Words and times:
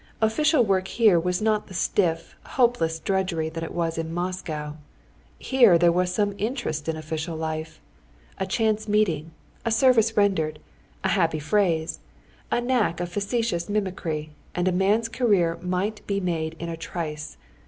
Official 0.19 0.65
work 0.65 0.87
here 0.87 1.19
was 1.19 1.43
not 1.43 1.67
the 1.67 1.75
stiff, 1.75 2.35
hopeless 2.43 2.99
drudgery 2.99 3.49
that 3.49 3.61
it 3.61 3.71
was 3.71 3.99
in 3.99 4.11
Moscow. 4.11 4.73
Here 5.37 5.77
there 5.77 5.91
was 5.91 6.11
some 6.11 6.33
interest 6.39 6.89
in 6.89 6.97
official 6.97 7.37
life. 7.37 7.79
A 8.39 8.47
chance 8.47 8.87
meeting, 8.87 9.29
a 9.63 9.69
service 9.69 10.17
rendered, 10.17 10.57
a 11.03 11.09
happy 11.09 11.37
phrase, 11.37 11.99
a 12.49 12.59
knack 12.59 12.99
of 12.99 13.09
facetious 13.09 13.69
mimicry, 13.69 14.31
and 14.55 14.67
a 14.67 14.71
man's 14.71 15.07
career 15.07 15.59
might 15.61 16.07
be 16.07 16.19
made 16.19 16.55
in 16.57 16.67
a 16.67 16.75
trice. 16.77 17.37